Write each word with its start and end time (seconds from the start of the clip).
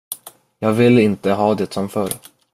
Jag 0.59 0.73
vill 0.73 0.99
inte 0.99 1.31
ha 1.31 1.55
det 1.55 1.73
som 1.73 1.89
förr. 1.89 2.11